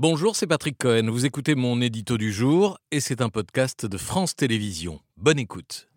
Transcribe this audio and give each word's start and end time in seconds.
Bonjour, 0.00 0.36
c'est 0.36 0.46
Patrick 0.46 0.78
Cohen. 0.78 1.10
Vous 1.10 1.26
écoutez 1.26 1.56
mon 1.56 1.80
édito 1.80 2.18
du 2.18 2.32
jour 2.32 2.78
et 2.92 3.00
c'est 3.00 3.20
un 3.20 3.30
podcast 3.30 3.84
de 3.84 3.98
France 3.98 4.36
Télévisions. 4.36 5.00
Bonne 5.16 5.40
écoute. 5.40 5.88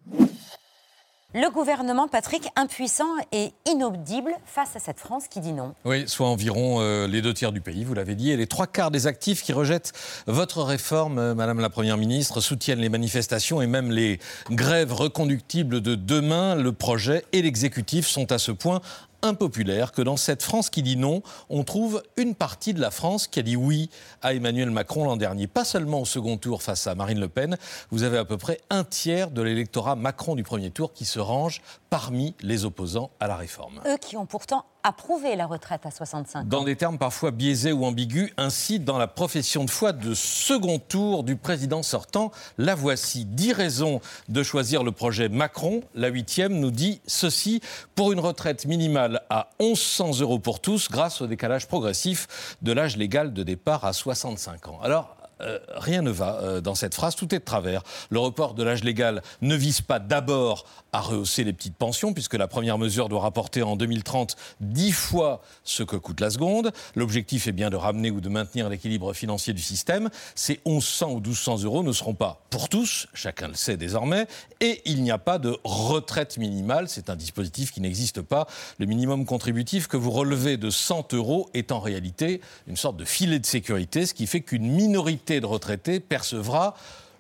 Le 1.36 1.54
gouvernement, 1.54 2.08
Patrick, 2.08 2.48
impuissant 2.56 3.16
et 3.32 3.52
inaudible 3.68 4.32
face 4.44 4.76
à 4.76 4.80
cette 4.80 5.00
France 5.00 5.28
qui 5.30 5.40
dit 5.40 5.54
non. 5.54 5.76
Oui, 5.86 6.06
soit 6.08 6.28
environ 6.28 6.82
euh, 6.82 7.06
les 7.06 7.22
deux 7.22 7.34
tiers 7.36 7.52
du 7.52 7.62
pays, 7.62 7.84
vous 7.84 7.94
l'avez 7.94 8.16
dit, 8.16 8.32
et 8.32 8.38
les 8.38 8.48
trois 8.48 8.66
quarts 8.66 8.90
des 8.90 9.06
actifs 9.06 9.44
qui 9.44 9.54
rejettent 9.54 9.94
votre 10.26 10.64
réforme, 10.64 11.20
euh, 11.20 11.36
Madame 11.36 11.60
la 11.60 11.70
Première 11.70 11.98
ministre, 11.98 12.42
soutiennent 12.42 12.82
les 12.82 12.90
manifestations 12.90 13.62
et 13.62 13.68
même 13.68 13.92
les 13.92 14.20
grèves 14.50 14.94
reconductibles 14.94 15.80
de 15.80 15.94
demain. 15.94 16.56
Le 16.56 16.74
projet 16.74 17.24
et 17.34 17.44
l'exécutif 17.44 18.08
sont 18.08 18.32
à 18.32 18.40
ce 18.40 18.52
point 18.52 18.82
impopulaire 19.22 19.92
que 19.92 20.02
dans 20.02 20.18
cette 20.18 20.44
France 20.44 20.70
qui 20.70 20.84
dit 20.84 20.98
non, 20.98 21.22
on 21.50 21.64
trouve 21.64 22.04
une 22.18 22.36
partie 22.36 22.74
de 22.74 22.82
la 22.82 22.92
France 22.92 23.28
qui 23.28 23.40
a 23.40 23.44
dit 23.44 23.56
oui 23.56 23.90
à 24.22 24.34
Emmanuel 24.34 24.72
Macron 24.72 25.06
l'an 25.06 25.18
dernier. 25.18 25.48
Pas 25.48 25.66
seulement 25.66 26.02
au 26.02 26.06
second 26.06 26.38
tour 26.38 26.62
face 26.62 26.88
à 26.88 26.96
Marine 26.96 27.20
Le 27.20 27.30
Pen, 27.30 27.58
vous 27.90 28.04
avez 28.04 28.18
à 28.18 28.26
peu 28.26 28.38
près 28.38 28.60
un 28.70 28.84
tiers 28.84 29.32
de 29.32 29.42
l'électorat 29.42 29.96
Macron 29.96 30.36
du 30.36 30.44
premier 30.44 30.72
tour 30.72 30.94
qui 30.94 31.06
se 31.06 31.20
range 31.20 31.62
parmi 31.90 32.36
les 32.42 32.66
opposants 32.66 33.12
à 33.20 33.28
la 33.28 33.36
réforme. 33.36 33.82
Eux 33.86 33.98
qui 33.98 34.18
ont 34.18 34.26
pourtant 34.26 34.66
approuvé 34.84 35.36
la 35.36 35.46
retraite 35.46 35.86
à 35.86 35.92
65 35.92 36.40
ans. 36.40 36.44
Dans 36.46 36.64
des 36.64 36.76
termes 36.76 36.98
parfois 36.98 37.32
biaisés 37.32 37.72
ou 37.72 37.86
ambigus, 37.86 38.32
ainsi 38.38 38.80
dans 38.80 38.98
la 38.98 39.08
profession 39.08 39.64
de 39.66 39.70
foi 39.70 39.92
de 39.92 40.14
second 40.14 40.80
tour 40.80 41.24
du 41.24 41.36
président 41.36 41.84
sortant, 41.84 42.32
la 42.58 42.76
voici. 42.76 43.26
Dix 43.26 43.54
raisons 43.54 44.02
de 44.30 44.44
choisir 44.44 44.84
le 44.84 44.92
projet 44.92 45.30
Macron. 45.30 45.82
La 45.96 46.08
huitième 46.08 46.60
nous 46.60 46.72
dit 46.72 47.02
ceci 47.08 47.62
pour 47.96 48.12
une 48.12 48.20
retraite 48.20 48.66
minimale 48.66 49.22
à 49.30 49.50
1100 49.60 50.20
euros 50.22 50.40
pour 50.40 50.60
tous 50.60 50.90
grâce 50.90 51.22
au 51.22 51.28
décalage 51.28 51.68
progressif 51.68 52.56
de 52.62 52.72
l'âge 52.72 52.98
légal 52.98 53.34
de 53.34 53.44
départ 53.44 53.86
à 53.86 53.94
65 53.94 54.68
ans. 54.68 54.80
Alors, 54.82 55.21
euh, 55.42 55.60
rien 55.76 56.02
ne 56.02 56.12
va 56.12 56.40
euh, 56.42 56.62
dans 56.62 56.76
cette 56.76 56.96
phrase, 56.96 57.16
tout 57.16 57.34
est 57.34 57.40
de 57.40 57.44
travers. 57.44 57.84
Le 58.10 58.20
report 58.20 58.54
de 58.54 58.64
l'âge 58.64 58.84
légal 58.84 59.22
ne 59.42 59.56
vise 59.56 59.82
pas 59.82 60.00
d'abord 60.00 60.66
à 60.94 61.00
rehausser 61.00 61.44
les 61.44 61.54
petites 61.54 61.76
pensions, 61.76 62.14
puisque 62.14 62.34
la 62.34 62.48
première 62.48 62.78
mesure 62.78 63.10
doit 63.10 63.22
rapporter 63.22 63.64
en 63.64 63.76
2030 63.76 64.36
dix 64.60 64.92
fois 64.92 65.42
ce 65.64 65.84
que 65.84 65.96
coûte 65.96 66.20
la 66.20 66.30
seconde. 66.30 66.72
L'objectif 66.96 67.48
est 67.48 67.54
bien 67.54 67.70
de 67.70 67.76
ramener 67.76 68.12
ou 68.12 68.22
de 68.22 68.30
maintenir 68.30 68.70
l'équilibre 68.70 69.14
financier 69.14 69.54
du 69.54 69.62
système. 69.62 70.10
Ces 70.36 70.60
1100 70.66 71.12
ou 71.12 71.20
1200 71.20 71.64
euros 71.64 71.84
ne 71.84 71.94
seront 71.94 72.14
pas 72.14 72.44
pour 72.50 72.68
tous, 72.68 73.08
chacun 73.14 73.48
le 73.48 73.54
sait 73.54 73.78
désormais, 73.78 74.28
et 74.60 74.82
il 74.86 75.02
n'y 75.04 75.12
a 75.12 75.18
pas 75.18 75.40
de 75.40 75.58
retraite 75.64 76.38
minimale. 76.38 76.90
C'est 76.90 77.10
un 77.10 77.16
dispositif 77.16 77.72
qui 77.72 77.80
n'existe 77.82 78.22
pas. 78.22 78.48
Le 78.78 78.86
minimum 78.86 79.26
contributif 79.26 79.88
que 79.88 79.98
vous 79.98 80.12
relevez 80.12 80.58
de 80.58 80.70
100 80.70 81.14
euros 81.14 81.50
est 81.54 81.72
en 81.72 81.80
réalité 81.80 82.42
une 82.68 82.76
sorte 82.76 82.98
de 82.98 83.06
filet 83.06 83.40
de 83.40 83.46
sécurité, 83.46 84.06
ce 84.06 84.14
qui 84.14 84.28
fait 84.28 84.42
qu'une 84.42 84.70
minorité 84.70 85.31
de 85.40 85.46
retraités 85.46 86.00
percevra 86.00 86.76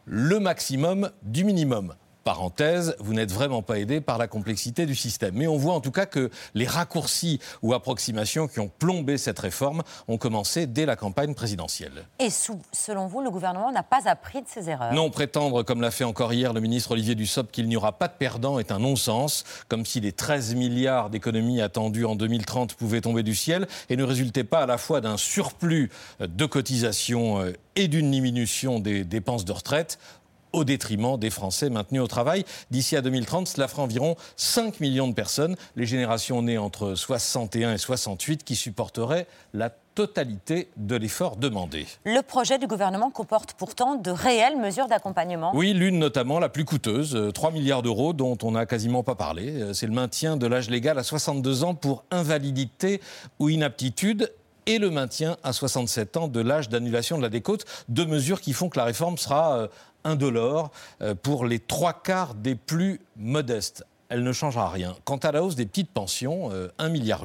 le 0.06 0.40
maximum 0.40 1.12
du 1.22 1.44
minimum. 1.44 1.94
Parenthèse, 2.24 2.96
vous 3.00 3.14
n'êtes 3.14 3.32
vraiment 3.32 3.62
pas 3.62 3.80
aidé 3.80 4.00
par 4.02 4.18
la 4.18 4.28
complexité 4.28 4.86
du 4.86 4.96
système. 4.96 5.36
Mais 5.36 5.48
on 5.48 5.58
voit 5.58 5.74
en 5.74 5.82
tout 5.82 5.92
cas 5.92 6.06
que 6.06 6.30
les 6.54 6.68
raccourcis 6.68 7.40
ou 7.62 7.74
approximations 7.74 8.48
qui 8.48 8.60
ont 8.60 8.70
plombé 8.70 9.18
cette 9.18 9.40
réforme 9.40 9.82
ont 10.08 10.18
commencé 10.18 10.68
dès 10.68 10.86
la 10.86 10.96
campagne 10.96 11.34
présidentielle. 11.34 12.06
Et 12.20 12.30
selon 12.30 13.08
vous, 13.08 13.22
le 13.22 13.32
gouvernement 13.32 13.72
n'a 13.72 13.84
pas 13.84 14.08
appris 14.08 14.42
de 14.42 14.48
ses 14.48 14.70
erreurs? 14.70 14.94
Non, 14.94 15.10
prétendre, 15.10 15.64
comme 15.64 15.82
l'a 15.82 15.92
fait 15.92 16.04
encore 16.04 16.34
hier 16.34 16.54
le 16.54 16.62
ministre 16.62 16.92
Olivier 16.92 17.16
Dussopt, 17.16 17.52
qu'il 17.52 17.68
n'y 17.68 17.76
aura 17.76 17.94
pas 17.94 18.08
de 18.08 18.14
perdants 18.14 18.60
est 18.60 18.72
un 18.72 18.80
non-sens, 18.80 19.44
comme 19.68 19.86
si 19.86 20.00
les 20.00 20.12
13 20.12 20.56
milliards 20.56 21.10
d'économies 21.10 21.62
attendues 21.62 22.06
en 22.06 22.16
2030 22.16 22.76
pouvaient 22.76 23.02
tomber 23.02 23.24
du 23.24 23.36
ciel 23.36 23.68
et 23.90 23.96
ne 23.96 24.04
résultaient 24.04 24.44
pas 24.44 24.62
à 24.62 24.66
la 24.66 24.78
fois 24.78 25.02
d'un 25.02 25.18
surplus 25.18 25.90
de 26.20 26.46
cotisations 26.46 27.42
euh, 27.42 27.54
et 27.76 27.88
d'une 27.88 28.12
diminution 28.12 28.80
des 28.80 29.04
dépenses 29.04 29.46
de 29.46 29.52
retraite 29.52 29.98
au 30.54 30.64
détriment 30.64 31.18
des 31.18 31.30
Français 31.30 31.70
maintenus 31.70 32.02
au 32.02 32.08
travail. 32.08 32.46
D'ici 32.72 32.96
à 32.96 33.02
2030, 33.02 33.48
cela 33.48 33.68
fera 33.68 33.84
environ 33.84 34.16
5 34.36 34.80
millions 34.80 35.08
de 35.08 35.14
personnes, 35.14 35.56
les 35.76 35.86
générations 35.86 36.42
nées 36.42 36.58
entre 36.58 36.96
61 36.96 37.74
et 37.74 37.78
68, 37.78 38.44
qui 38.44 38.56
supporteraient 38.56 39.28
la 39.54 39.70
totalité 39.96 40.70
de 40.78 40.96
l'effort 40.96 41.36
demandé. 41.36 41.86
Le 42.06 42.22
projet 42.22 42.58
du 42.58 42.68
gouvernement 42.68 43.12
comporte 43.12 43.54
pourtant 43.54 43.96
de 43.96 44.12
réelles 44.12 44.58
mesures 44.58 44.88
d'accompagnement. 44.88 45.52
Oui, 45.54 45.74
l'une 45.74 46.00
notamment 46.00 46.40
la 46.40 46.50
plus 46.50 46.66
coûteuse, 46.66 47.32
3 47.34 47.50
euh, 47.50 47.54
milliards 47.54 47.82
d'euros 47.82 48.14
dont 48.14 48.38
on 48.44 48.52
n'a 48.52 48.66
quasiment 48.66 49.04
pas 49.04 49.16
parlé. 49.16 49.50
Euh, 49.50 49.74
c'est 49.74 49.88
le 49.88 49.94
maintien 49.94 50.38
de 50.38 50.48
l'âge 50.48 50.70
légal 50.70 50.98
à 50.98 51.04
62 51.04 51.64
ans 51.64 51.76
pour 51.76 52.06
invalidité 52.10 53.02
ou 53.40 53.50
inaptitude 53.50 54.32
et 54.66 54.78
le 54.78 54.90
maintien 54.90 55.38
à 55.44 55.54
67 55.54 56.18
ans 56.18 56.28
de 56.28 56.40
l'âge 56.40 56.70
d'annulation 56.70 57.18
de 57.18 57.24
la 57.24 57.30
décote. 57.30 57.66
Deux 57.90 58.06
mesures 58.06 58.42
qui 58.42 58.54
font 58.54 58.70
que 58.70 58.78
la 58.78 58.86
réforme 58.86 59.18
sera 59.18 59.58
euh, 59.58 59.68
indolore 60.04 60.72
euh, 61.02 61.16
pour 61.16 61.46
les 61.46 61.60
trois 61.60 61.94
quarts 61.94 62.34
des 62.36 62.56
plus 62.56 63.00
modestes. 63.16 63.86
Elle 64.10 64.24
ne 64.24 64.34
changera 64.34 64.70
rien. 64.70 64.96
Quant 65.06 65.18
à 65.18 65.32
la 65.32 65.42
hausse 65.42 65.56
des 65.56 65.66
petites 65.66 65.90
pensions, 65.90 66.50
1,8 66.50 66.72
euh, 66.82 66.90
milliard, 66.90 67.24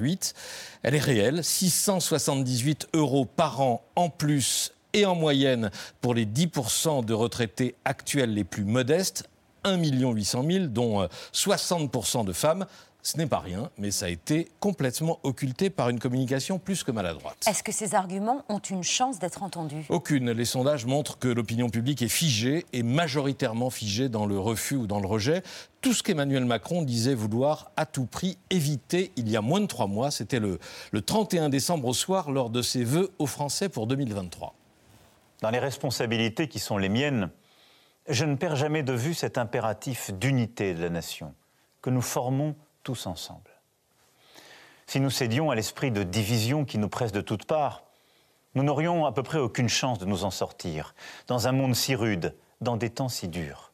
elle 0.82 0.94
est 0.94 1.00
réelle. 1.00 1.42
678 1.42 2.88
euros 2.94 3.24
par 3.24 3.60
an 3.60 3.82
en 3.96 4.08
plus 4.08 4.72
et 4.92 5.04
en 5.04 5.16
moyenne 5.16 5.70
pour 6.00 6.14
les 6.14 6.26
10% 6.26 7.04
de 7.04 7.12
retraités 7.12 7.74
actuels 7.84 8.32
les 8.32 8.44
plus 8.44 8.64
modestes. 8.64 9.28
1 9.64 9.78
800 9.78 10.44
000, 10.48 10.66
dont 10.66 11.08
60% 11.32 12.20
euh, 12.20 12.24
de 12.24 12.32
femmes. 12.32 12.66
Ce 13.06 13.16
n'est 13.18 13.26
pas 13.28 13.38
rien, 13.38 13.70
mais 13.78 13.92
ça 13.92 14.06
a 14.06 14.08
été 14.08 14.48
complètement 14.58 15.20
occulté 15.22 15.70
par 15.70 15.90
une 15.90 16.00
communication 16.00 16.58
plus 16.58 16.82
que 16.82 16.90
maladroite. 16.90 17.36
Est-ce 17.46 17.62
que 17.62 17.70
ces 17.70 17.94
arguments 17.94 18.44
ont 18.48 18.58
une 18.58 18.82
chance 18.82 19.20
d'être 19.20 19.44
entendus? 19.44 19.86
Aucune. 19.90 20.32
Les 20.32 20.44
sondages 20.44 20.86
montrent 20.86 21.16
que 21.16 21.28
l'opinion 21.28 21.70
publique 21.70 22.02
est 22.02 22.08
figée 22.08 22.66
et 22.72 22.82
majoritairement 22.82 23.70
figée 23.70 24.08
dans 24.08 24.26
le 24.26 24.40
refus 24.40 24.74
ou 24.74 24.88
dans 24.88 24.98
le 24.98 25.06
rejet. 25.06 25.44
Tout 25.82 25.92
ce 25.92 26.02
qu'Emmanuel 26.02 26.46
Macron 26.46 26.82
disait 26.82 27.14
vouloir 27.14 27.70
à 27.76 27.86
tout 27.86 28.06
prix 28.06 28.38
éviter 28.50 29.12
il 29.14 29.30
y 29.30 29.36
a 29.36 29.40
moins 29.40 29.60
de 29.60 29.66
trois 29.66 29.86
mois, 29.86 30.10
c'était 30.10 30.40
le, 30.40 30.58
le 30.90 31.00
31 31.00 31.48
décembre 31.48 31.86
au 31.86 31.94
soir 31.94 32.32
lors 32.32 32.50
de 32.50 32.60
ses 32.60 32.82
vœux 32.82 33.12
aux 33.20 33.28
Français 33.28 33.68
pour 33.68 33.86
2023. 33.86 34.52
Dans 35.42 35.50
les 35.50 35.60
responsabilités 35.60 36.48
qui 36.48 36.58
sont 36.58 36.76
les 36.76 36.88
miennes, 36.88 37.30
je 38.08 38.24
ne 38.24 38.34
perds 38.34 38.56
jamais 38.56 38.82
de 38.82 38.94
vue 38.94 39.14
cet 39.14 39.38
impératif 39.38 40.12
d'unité 40.12 40.74
de 40.74 40.82
la 40.82 40.90
nation 40.90 41.32
que 41.82 41.90
nous 41.90 42.02
formons 42.02 42.56
tous 42.86 43.08
ensemble. 43.08 43.50
Si 44.86 45.00
nous 45.00 45.10
cédions 45.10 45.50
à 45.50 45.56
l'esprit 45.56 45.90
de 45.90 46.04
division 46.04 46.64
qui 46.64 46.78
nous 46.78 46.88
presse 46.88 47.10
de 47.10 47.20
toutes 47.20 47.44
parts, 47.44 47.82
nous 48.54 48.62
n'aurions 48.62 49.06
à 49.06 49.12
peu 49.12 49.24
près 49.24 49.40
aucune 49.40 49.68
chance 49.68 49.98
de 49.98 50.04
nous 50.04 50.22
en 50.22 50.30
sortir, 50.30 50.94
dans 51.26 51.48
un 51.48 51.52
monde 51.52 51.74
si 51.74 51.96
rude, 51.96 52.32
dans 52.60 52.76
des 52.76 52.90
temps 52.90 53.08
si 53.08 53.26
durs. 53.26 53.72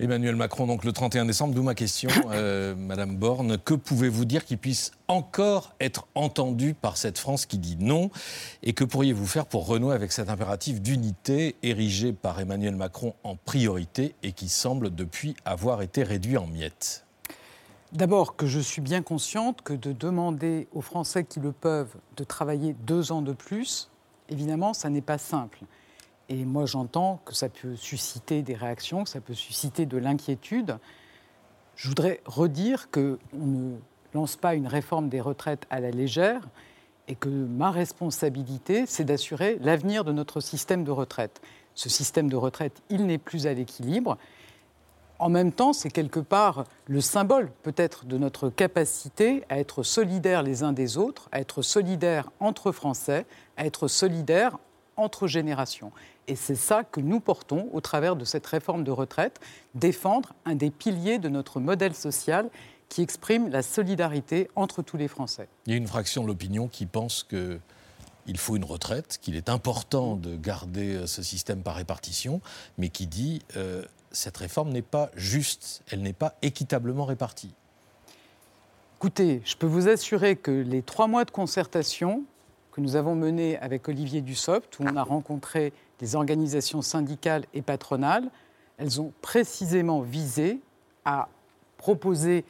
Emmanuel 0.00 0.34
Macron, 0.34 0.66
donc 0.66 0.82
le 0.84 0.92
31 0.92 1.26
décembre, 1.26 1.54
d'où 1.54 1.62
ma 1.62 1.74
question, 1.74 2.08
euh, 2.30 2.74
Madame 2.78 3.16
Borne. 3.16 3.58
Que 3.58 3.74
pouvez-vous 3.74 4.24
dire 4.24 4.46
qui 4.46 4.56
puisse 4.56 4.92
encore 5.08 5.74
être 5.78 6.08
entendu 6.14 6.72
par 6.72 6.96
cette 6.96 7.18
France 7.18 7.44
qui 7.44 7.58
dit 7.58 7.76
non 7.78 8.10
Et 8.62 8.72
que 8.72 8.84
pourriez-vous 8.84 9.26
faire 9.26 9.44
pour 9.44 9.66
renouer 9.66 9.94
avec 9.94 10.10
cet 10.10 10.30
impératif 10.30 10.80
d'unité 10.80 11.54
érigé 11.62 12.14
par 12.14 12.40
Emmanuel 12.40 12.76
Macron 12.76 13.12
en 13.24 13.36
priorité 13.36 14.14
et 14.22 14.32
qui 14.32 14.48
semble 14.48 14.94
depuis 14.94 15.36
avoir 15.44 15.82
été 15.82 16.02
réduit 16.02 16.38
en 16.38 16.46
miettes? 16.46 17.04
D'abord 17.92 18.36
que 18.36 18.46
je 18.46 18.58
suis 18.58 18.80
bien 18.80 19.02
consciente 19.02 19.60
que 19.60 19.74
de 19.74 19.92
demander 19.92 20.66
aux 20.72 20.80
Français 20.80 21.24
qui 21.24 21.40
le 21.40 21.52
peuvent 21.52 21.94
de 22.16 22.24
travailler 22.24 22.72
deux 22.72 23.12
ans 23.12 23.20
de 23.20 23.34
plus, 23.34 23.90
évidemment, 24.30 24.72
ça 24.72 24.88
n'est 24.88 25.02
pas 25.02 25.18
simple. 25.18 25.58
Et 26.30 26.46
moi, 26.46 26.64
j'entends 26.64 27.20
que 27.26 27.34
ça 27.34 27.50
peut 27.50 27.76
susciter 27.76 28.40
des 28.40 28.54
réactions, 28.54 29.04
que 29.04 29.10
ça 29.10 29.20
peut 29.20 29.34
susciter 29.34 29.84
de 29.84 29.98
l'inquiétude. 29.98 30.78
Je 31.76 31.88
voudrais 31.88 32.22
redire 32.24 32.90
qu'on 32.90 33.18
ne 33.34 33.76
lance 34.14 34.36
pas 34.36 34.54
une 34.54 34.68
réforme 34.68 35.10
des 35.10 35.20
retraites 35.20 35.66
à 35.68 35.78
la 35.78 35.90
légère 35.90 36.48
et 37.08 37.14
que 37.14 37.28
ma 37.28 37.70
responsabilité, 37.70 38.86
c'est 38.86 39.04
d'assurer 39.04 39.58
l'avenir 39.60 40.04
de 40.04 40.12
notre 40.12 40.40
système 40.40 40.82
de 40.82 40.90
retraite. 40.90 41.42
Ce 41.74 41.90
système 41.90 42.30
de 42.30 42.36
retraite, 42.36 42.82
il 42.88 43.04
n'est 43.04 43.18
plus 43.18 43.46
à 43.46 43.52
l'équilibre 43.52 44.16
en 45.22 45.28
même 45.28 45.52
temps, 45.52 45.72
c'est 45.72 45.88
quelque 45.88 46.18
part 46.18 46.64
le 46.86 47.00
symbole 47.00 47.52
peut-être 47.62 48.06
de 48.06 48.18
notre 48.18 48.48
capacité 48.48 49.44
à 49.48 49.60
être 49.60 49.84
solidaires 49.84 50.42
les 50.42 50.64
uns 50.64 50.72
des 50.72 50.98
autres, 50.98 51.28
à 51.30 51.40
être 51.40 51.62
solidaires 51.62 52.30
entre 52.40 52.72
Français, 52.72 53.24
à 53.56 53.64
être 53.64 53.86
solidaires 53.86 54.58
entre 54.96 55.28
générations. 55.28 55.92
Et 56.26 56.34
c'est 56.34 56.56
ça 56.56 56.82
que 56.82 57.00
nous 57.00 57.20
portons 57.20 57.68
au 57.72 57.80
travers 57.80 58.16
de 58.16 58.24
cette 58.24 58.44
réforme 58.46 58.82
de 58.82 58.90
retraite, 58.90 59.38
défendre 59.76 60.34
un 60.44 60.56
des 60.56 60.70
piliers 60.70 61.20
de 61.20 61.28
notre 61.28 61.60
modèle 61.60 61.94
social 61.94 62.50
qui 62.88 63.00
exprime 63.00 63.48
la 63.48 63.62
solidarité 63.62 64.50
entre 64.56 64.82
tous 64.82 64.96
les 64.96 65.06
Français. 65.06 65.48
Il 65.66 65.72
y 65.72 65.74
a 65.74 65.78
une 65.78 65.86
fraction 65.86 66.24
de 66.24 66.26
l'opinion 66.26 66.66
qui 66.66 66.84
pense 66.84 67.22
qu'il 67.22 68.38
faut 68.38 68.56
une 68.56 68.64
retraite, 68.64 69.20
qu'il 69.22 69.36
est 69.36 69.48
important 69.48 70.16
de 70.16 70.34
garder 70.34 71.06
ce 71.06 71.22
système 71.22 71.62
par 71.62 71.76
répartition, 71.76 72.40
mais 72.76 72.88
qui 72.88 73.06
dit 73.06 73.42
euh, 73.56 73.84
cette 74.12 74.36
réforme 74.36 74.70
n'est 74.70 74.82
pas 74.82 75.10
juste, 75.14 75.82
elle 75.90 76.02
n'est 76.02 76.12
pas 76.12 76.34
équitablement 76.42 77.04
répartie. 77.04 77.54
Écoutez, 78.98 79.42
je 79.44 79.56
peux 79.56 79.66
vous 79.66 79.88
assurer 79.88 80.36
que 80.36 80.50
les 80.50 80.82
trois 80.82 81.08
mois 81.08 81.24
de 81.24 81.30
concertation 81.30 82.24
que 82.72 82.80
nous 82.80 82.96
avons 82.96 83.14
menée 83.14 83.58
avec 83.58 83.88
Olivier 83.88 84.22
Dussopt, 84.22 84.78
où 84.78 84.84
on 84.84 84.96
a 84.96 85.02
rencontré 85.02 85.72
des 85.98 86.16
organisations 86.16 86.82
syndicales 86.82 87.44
et 87.54 87.62
patronales. 87.62 88.30
Elles 88.78 89.00
ont 89.00 89.12
précisément 89.20 90.00
visé 90.00 90.60
à 91.04 91.28
proposer 91.76 92.44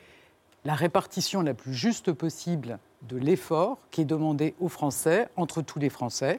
la 0.64 0.74
répartition 0.74 1.42
la 1.42 1.54
plus 1.54 1.74
juste 1.74 2.12
possible 2.12 2.78
de 3.02 3.16
l'effort 3.16 3.78
qui 3.90 4.02
est 4.02 4.06
demandé 4.06 4.54
aux 4.60 4.68
Français, 4.68 5.28
entre 5.36 5.60
tous 5.60 5.80
les 5.80 5.90
Français. 5.90 6.38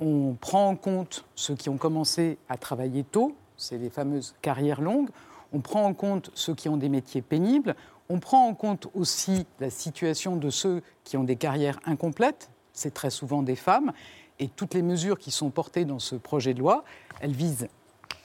On 0.00 0.34
prend 0.40 0.68
en 0.68 0.76
compte 0.76 1.24
ceux 1.36 1.54
qui 1.54 1.68
ont 1.68 1.76
commencé 1.76 2.38
à 2.48 2.56
travailler 2.56 3.04
tôt, 3.04 3.36
c'est 3.60 3.78
les 3.78 3.90
fameuses 3.90 4.34
carrières 4.42 4.80
longues. 4.80 5.10
On 5.52 5.60
prend 5.60 5.84
en 5.84 5.94
compte 5.94 6.30
ceux 6.34 6.54
qui 6.54 6.68
ont 6.68 6.76
des 6.76 6.88
métiers 6.88 7.22
pénibles. 7.22 7.76
On 8.08 8.18
prend 8.18 8.46
en 8.46 8.54
compte 8.54 8.88
aussi 8.94 9.46
la 9.60 9.70
situation 9.70 10.36
de 10.36 10.50
ceux 10.50 10.82
qui 11.04 11.16
ont 11.16 11.24
des 11.24 11.36
carrières 11.36 11.78
incomplètes, 11.84 12.50
c'est 12.72 12.94
très 12.94 13.10
souvent 13.10 13.42
des 13.42 13.56
femmes. 13.56 13.92
Et 14.38 14.48
toutes 14.48 14.74
les 14.74 14.82
mesures 14.82 15.18
qui 15.18 15.30
sont 15.30 15.50
portées 15.50 15.84
dans 15.84 15.98
ce 15.98 16.16
projet 16.16 16.54
de 16.54 16.60
loi, 16.60 16.84
elles 17.20 17.32
visent 17.32 17.68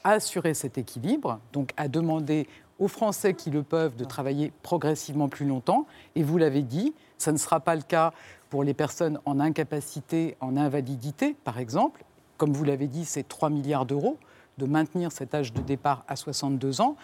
à 0.04 0.12
assurer 0.12 0.54
cet 0.54 0.78
équilibre, 0.78 1.40
donc 1.52 1.72
à 1.78 1.88
demander 1.88 2.48
aux 2.80 2.88
Français 2.88 3.34
qui 3.34 3.50
le 3.50 3.64
peuvent 3.64 3.96
de 3.96 4.06
travailler 4.06 4.54
progressivement 4.64 5.28
plus 5.28 5.46
longtemps. 5.46 5.86
Et 6.16 6.24
vous 6.24 6.38
l'avez 6.38 6.62
dit, 6.62 6.94
ça 7.18 7.32
ne 7.32 7.38
sera 7.38 7.60
pas 7.60 7.76
le 7.76 7.82
cas 7.82 8.14
pour 8.50 8.64
les 8.64 8.74
personnes 8.74 9.20
en 9.26 9.40
incapacité, 9.40 10.38
en 10.40 10.56
invalidité, 10.56 11.36
par 11.44 11.60
exemple. 11.60 12.06
Comme 12.38 12.54
vous 12.54 12.64
l'avez 12.64 12.88
dit, 12.88 13.06
c'est 13.06 13.28
3 13.28 13.50
milliards 13.50 13.86
d'euros 13.86 14.18
de 14.58 14.66
maintenir 14.66 15.12
cet 15.12 15.34
âge 15.34 15.54
de 15.54 15.62
départ 15.62 16.04
à 16.08 16.16
62 16.16 16.82
ans 16.82 16.96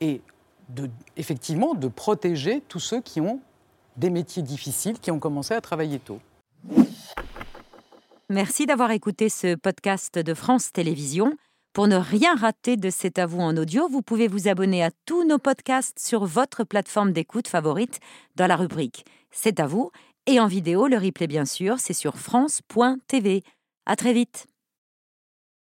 et 0.00 0.20
de, 0.68 0.90
effectivement 1.16 1.74
de 1.74 1.88
protéger 1.88 2.62
tous 2.68 2.80
ceux 2.80 3.00
qui 3.00 3.20
ont 3.20 3.40
des 3.96 4.10
métiers 4.10 4.42
difficiles, 4.42 4.98
qui 4.98 5.10
ont 5.10 5.18
commencé 5.18 5.54
à 5.54 5.60
travailler 5.60 5.98
tôt. 5.98 6.20
Merci 8.30 8.66
d'avoir 8.66 8.90
écouté 8.90 9.28
ce 9.28 9.54
podcast 9.54 10.18
de 10.18 10.34
France 10.34 10.72
Télévisions. 10.72 11.32
Pour 11.72 11.88
ne 11.88 11.96
rien 11.96 12.34
rater 12.34 12.76
de 12.76 12.90
C'est 12.90 13.18
à 13.18 13.26
vous 13.26 13.40
en 13.40 13.56
audio, 13.56 13.88
vous 13.88 14.02
pouvez 14.02 14.28
vous 14.28 14.48
abonner 14.48 14.82
à 14.82 14.90
tous 15.06 15.24
nos 15.24 15.38
podcasts 15.38 15.98
sur 15.98 16.24
votre 16.24 16.64
plateforme 16.64 17.12
d'écoute 17.12 17.48
favorite 17.48 18.00
dans 18.36 18.46
la 18.46 18.56
rubrique 18.56 19.04
C'est 19.30 19.60
à 19.60 19.66
vous 19.66 19.90
et 20.26 20.40
en 20.40 20.46
vidéo, 20.46 20.88
le 20.88 20.98
replay 20.98 21.26
bien 21.26 21.46
sûr, 21.46 21.76
c'est 21.78 21.94
sur 21.94 22.18
France.tv. 22.18 23.42
À 23.86 23.96
très 23.96 24.12
vite. 24.12 24.46